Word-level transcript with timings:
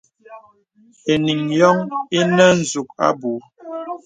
Eniŋ 1.11 1.41
yōŋ 1.59 1.77
inə 2.19 2.47
zūk 2.69 2.89
abū. 3.07 3.33